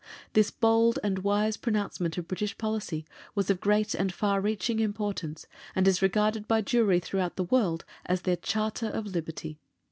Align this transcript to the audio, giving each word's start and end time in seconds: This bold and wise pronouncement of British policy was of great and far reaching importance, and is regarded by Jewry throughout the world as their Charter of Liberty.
This 0.33 0.49
bold 0.49 0.97
and 1.03 1.19
wise 1.19 1.57
pronouncement 1.57 2.17
of 2.17 2.27
British 2.27 2.57
policy 2.57 3.05
was 3.35 3.51
of 3.51 3.59
great 3.61 3.93
and 3.93 4.11
far 4.11 4.41
reaching 4.41 4.79
importance, 4.79 5.45
and 5.75 5.87
is 5.87 6.01
regarded 6.01 6.47
by 6.47 6.63
Jewry 6.63 6.99
throughout 6.99 7.35
the 7.35 7.43
world 7.43 7.85
as 8.07 8.23
their 8.23 8.37
Charter 8.37 8.87
of 8.87 9.05
Liberty. 9.05 9.59